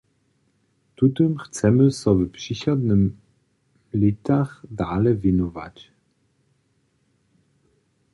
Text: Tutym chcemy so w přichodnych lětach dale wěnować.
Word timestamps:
Tutym 0.95 1.37
chcemy 1.37 1.91
so 1.91 2.15
w 2.15 2.29
přichodnych 2.29 3.13
lětach 3.93 4.65
dale 4.71 5.11
wěnować. 5.21 5.75